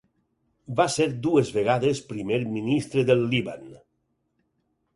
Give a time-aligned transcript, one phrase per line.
[0.79, 3.71] Va ser dues vegades primer ministre del Líban.